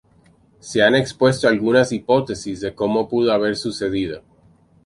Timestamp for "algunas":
1.47-1.91